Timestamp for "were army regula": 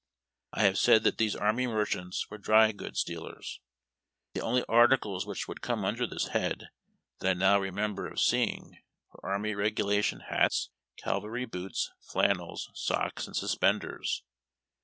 9.11-10.01